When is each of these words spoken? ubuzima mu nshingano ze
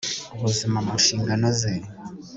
ubuzima 0.35 0.77
mu 0.85 0.93
nshingano 0.99 1.47
ze 1.59 1.73